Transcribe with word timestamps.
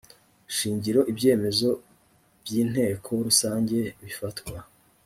shingiro 0.57 1.01
ibyemezo 1.11 1.69
by 2.41 2.51
inteko 2.61 3.11
rusange 3.25 3.77
bifatwa 4.03 4.57